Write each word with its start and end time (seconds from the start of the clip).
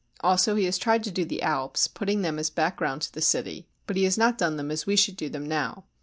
Also 0.21 0.55
he 0.55 0.63
has 0.65 0.79
tried 0.79 1.03
to 1.03 1.11
do 1.11 1.23
the 1.25 1.43
Alps, 1.43 1.87
putting 1.87 2.23
them 2.23 2.39
as 2.39 2.49
background 2.49 3.03
to 3.03 3.13
the 3.13 3.21
city, 3.21 3.67
but 3.85 3.95
he 3.95 4.03
has 4.05 4.17
not 4.17 4.35
done 4.35 4.57
them 4.57 4.71
as 4.71 4.87
we 4.87 4.95
should 4.95 5.15
do 5.15 5.29
them 5.29 5.45
now. 5.47 5.83